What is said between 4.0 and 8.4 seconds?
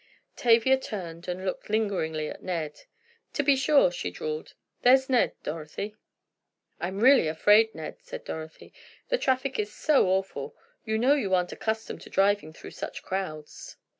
drawled, "there's Ned, Dorothy." "I'm really afraid, Ned," said